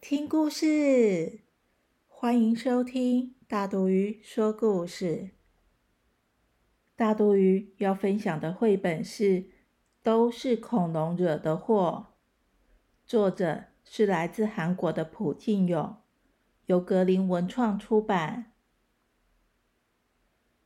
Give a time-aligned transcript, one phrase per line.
[0.00, 1.40] 听故事，
[2.08, 5.32] 欢迎收听大肚鱼说故事。
[6.96, 9.24] 大肚鱼要分享的绘本是
[10.02, 12.06] 《都是恐龙惹的祸》，
[13.06, 15.94] 作者是来自韩国的朴敬勇，
[16.64, 18.52] 由格林文创出版。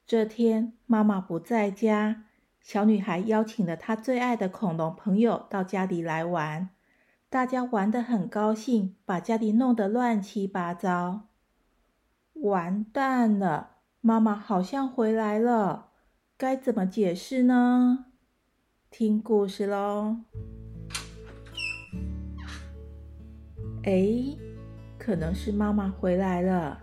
[0.07, 2.27] 这天，妈妈不在家，
[2.61, 6.71] 小女孩邀请了她最爱的恐龙朋友到家里来玩。
[7.35, 11.31] 大家玩得很高兴，把家里弄得乱七八糟。
[12.35, 15.89] 完蛋了，妈妈好像回来了，
[16.37, 18.05] 该怎么解释呢？
[18.89, 20.19] 听故事喽。
[23.83, 24.37] 哎，
[24.97, 26.81] 可能是妈妈回来了。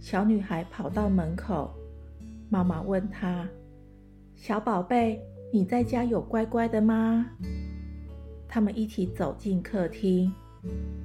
[0.00, 1.74] 小女孩跑到门口，
[2.48, 3.46] 妈妈问她
[4.34, 5.20] ：“小宝贝，
[5.52, 7.26] 你在家有乖乖的吗？”
[8.54, 10.32] 他们一起走进客厅，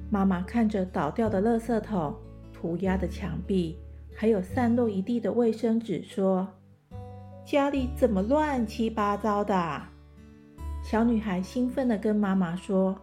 [0.08, 2.14] 妈妈看着倒掉的垃圾桶、
[2.52, 3.76] 涂鸦的墙壁，
[4.14, 6.46] 还有散落一地的卫生纸，说
[7.44, 9.82] ：“家里怎么乱七八糟的？”
[10.80, 12.96] 小女孩兴奋地跟妈妈说：“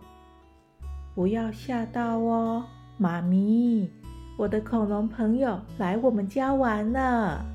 [1.14, 2.64] 不要吓到哦，
[2.98, 3.92] 妈咪，
[4.38, 7.46] 我的恐龙朋友来我们家玩了。”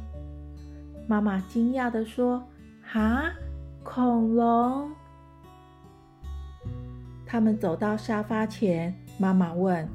[1.09, 2.43] 妈妈惊讶地说
[2.85, 3.33] ：“哈，
[3.83, 4.91] 恐龙？”
[7.33, 9.89] 他们走到沙发前，妈妈问：“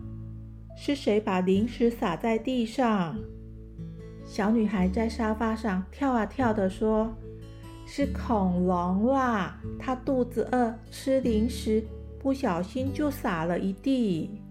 [0.75, 3.15] 是谁把零食撒在地上？”
[4.25, 7.15] 小女孩在沙发上跳啊跳的说
[7.85, 11.85] ：“是恐龙啦，它肚子饿，吃零食，
[12.17, 14.41] 不小心就撒了一地。”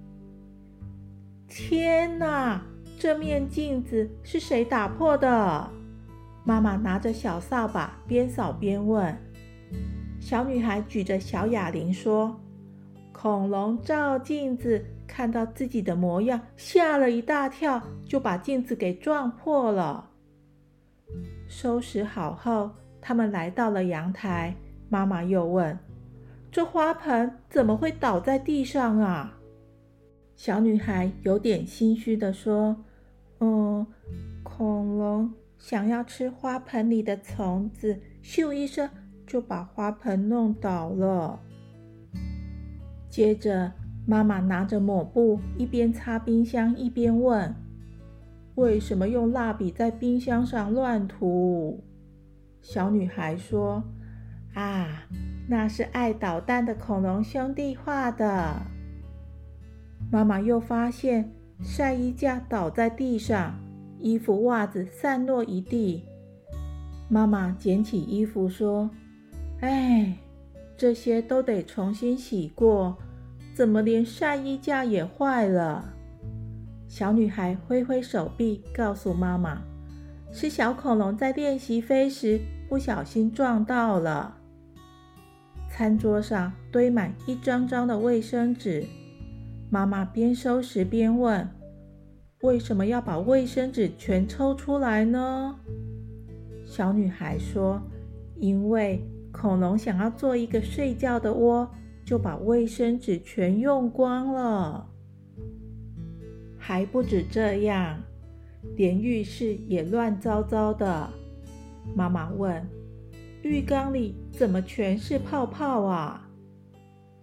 [1.50, 2.62] 天哪！
[3.00, 5.68] 这面镜子是谁打破的？
[6.44, 9.18] 妈妈拿着小扫把，边扫边问。
[10.20, 12.40] 小女孩举着小哑铃说。
[13.26, 20.10] 恐龙照镜子，看到自己的模样，吓了一大跳，就把镜子给撞破了。
[21.48, 22.70] 收拾好后，
[23.00, 24.54] 他们来到了阳台。
[24.88, 25.76] 妈妈又问
[26.52, 29.36] ：“这花盆怎么会倒在地上啊？”
[30.36, 32.76] 小女孩有点心虚的说
[33.42, 33.84] ：“嗯，
[34.44, 38.88] 恐龙想要吃花盆里的虫子，咻一声
[39.26, 41.40] 就把花盆弄倒了。”
[43.16, 43.72] 接着，
[44.04, 47.54] 妈妈拿着抹布，一边擦冰箱，一边问
[48.56, 51.82] ：“为什么用蜡笔在冰箱上乱涂？”
[52.60, 53.82] 小女孩说
[54.52, 55.06] ：“啊，
[55.48, 58.60] 那是爱捣蛋的恐龙兄弟画的。”
[60.12, 63.58] 妈妈又发现晒衣架倒在地上，
[63.98, 66.04] 衣服、袜子散落一地。
[67.08, 68.90] 妈妈捡起衣服说
[69.60, 70.18] ：“哎，
[70.76, 72.94] 这些都得重新洗过。”
[73.56, 75.94] 怎么连晒衣架也坏了？
[76.86, 79.62] 小女孩挥挥手臂，告诉妈妈
[80.30, 84.36] ：“是小恐龙在练习飞时不小心撞到了。”
[85.72, 88.84] 餐桌上堆满一张张的卫生纸，
[89.70, 91.48] 妈妈边收拾边问
[92.44, 95.58] ：“为什么要把卫生纸全抽出来呢？”
[96.68, 97.80] 小女孩说
[98.38, 99.02] ：“因为
[99.32, 101.66] 恐龙想要做一个睡觉的窝。”
[102.06, 104.88] 就把卫生纸全用光了，
[106.56, 108.00] 还不止这样，
[108.76, 111.10] 连浴室也乱糟糟的。
[111.96, 112.64] 妈妈问
[113.42, 116.28] ：“浴缸里怎么全是泡泡啊？”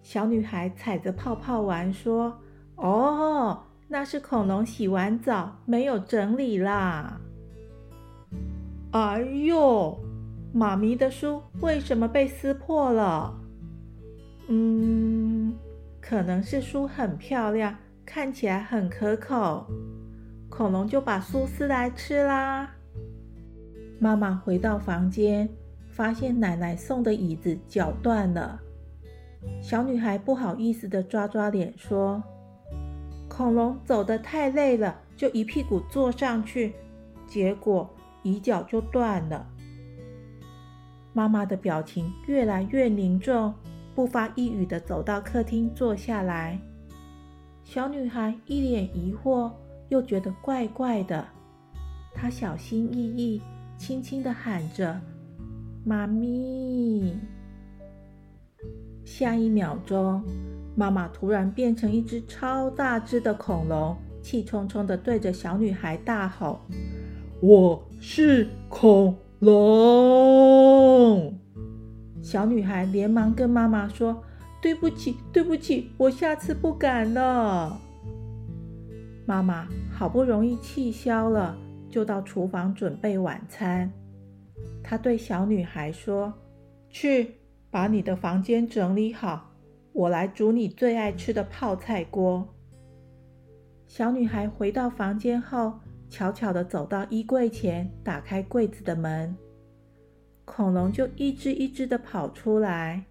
[0.04, 2.38] 小女孩踩着泡泡玩说
[2.76, 7.22] ：“哦，那是恐龙洗完澡没有整理啦。”
[8.92, 9.98] 哎呦，
[10.54, 13.40] 妈咪的书为什么被撕破了？
[14.50, 14.73] 嗯，
[16.14, 17.76] 可能是书很漂亮，
[18.06, 19.66] 看起来很可口，
[20.48, 22.76] 恐龙就把书撕来吃啦。
[23.98, 25.50] 妈妈回到房间，
[25.90, 28.62] 发现奶奶送的椅子脚断了。
[29.60, 32.22] 小女孩不好意思的抓抓脸说
[33.28, 36.76] ：“恐龙走得太累了，就一屁股坐上去，
[37.26, 37.90] 结果
[38.22, 39.48] 椅脚就断了。”
[41.12, 43.52] 妈妈的表情越来越凝重。
[43.96, 46.60] 不发一语的走到客厅坐下来，
[47.64, 49.52] 小女孩一脸疑惑，
[49.90, 51.26] 又觉得怪怪的。
[52.14, 53.42] 她小心翼翼、
[53.78, 55.00] 轻轻地喊着
[55.86, 57.16] ：“妈咪！”
[59.06, 60.24] 下一秒钟，
[60.76, 66.62] 妈妈突然变成一只超大只的恐龙，气冲冲地对着小女孩大吼
[67.42, 71.38] ：“我是恐龙！”
[72.24, 74.24] 小女孩连忙跟妈妈说
[74.60, 77.80] ：“对不起，对不起，我下次不敢了。”
[79.28, 81.56] 妈妈好不容易气消了，
[81.88, 83.92] 就到厨房准备晚餐。
[84.82, 86.34] 她对小女孩说
[86.90, 87.36] ：“去。”
[87.74, 89.50] 把你的房间整理好，
[89.94, 92.48] 我来煮你最爱吃的泡菜锅。
[93.88, 99.36] 小女孩回到房间后，悄悄地走到衣柜前，打开柜子的门，
[100.46, 103.06] 恐龙就一只一只的跑出来。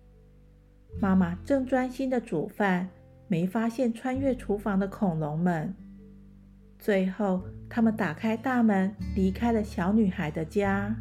[1.00, 2.90] 妈妈正专心的煮饭，
[3.26, 5.74] 没发现穿越厨房的恐龙们。
[6.78, 10.94] 最后，他们打开大门，离开了小女孩的家。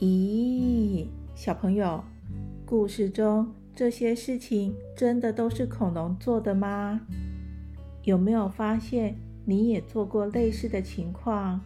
[0.00, 2.04] 咦，小朋友，
[2.66, 7.00] 故事中这些事情真的都是恐龙做的吗？
[8.02, 9.16] 有没有发现
[9.46, 11.62] 你也做过类似的情况？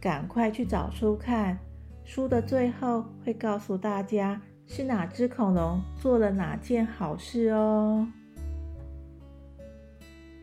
[0.00, 1.58] 赶快去找书看，
[2.04, 8.08] 书的最后会告诉大家是哪只恐龙做了哪件好事哦。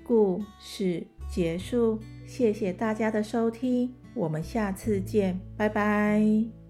[0.03, 3.93] 故事结束，谢谢大家的收听。
[4.13, 6.66] 我们下次见，拜拜。